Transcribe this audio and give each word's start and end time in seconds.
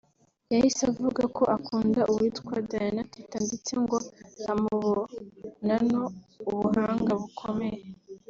yahise 0.51 0.81
avuga 0.91 1.23
ko 1.37 1.43
akunda 1.55 2.01
uwitwa 2.11 2.53
Diana 2.69 3.03
Teta’ 3.13 3.37
ndetse 3.45 3.71
ngo 3.83 3.97
amubonano 4.51 6.01
ubahanga 6.51 7.11
bukomeye 7.21 7.81